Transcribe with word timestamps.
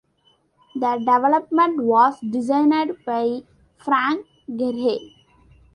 The 0.73 0.97
development 0.97 1.79
was 1.83 2.19
designed 2.21 2.97
by 3.05 3.41
Frank 3.77 4.25
Gehry. 4.49 4.97